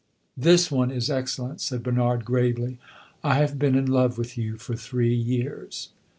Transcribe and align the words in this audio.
"This 0.35 0.71
one 0.71 0.89
is 0.89 1.11
excellent," 1.11 1.61
said 1.61 1.83
Bernard, 1.83 2.25
gravely. 2.25 2.79
"I 3.23 3.35
have 3.35 3.59
been 3.59 3.75
in 3.75 3.85
love 3.85 4.17
with 4.17 4.35
you 4.35 4.57
for 4.57 4.75
three 4.75 5.13
years." 5.13 5.89